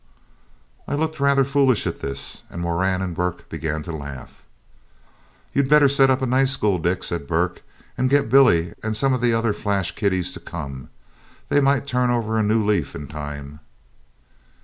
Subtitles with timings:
[0.87, 4.41] I looked rather foolish at this, and Moran and Burke began to laugh.
[5.53, 7.61] 'You'd better set up a night school, Dick,' says Burke,
[7.99, 10.89] 'and get Billy and some of the other flash kiddies to come.
[11.49, 13.59] They might turn over a new leaf in time.'